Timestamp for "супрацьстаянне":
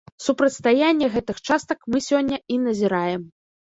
0.27-1.11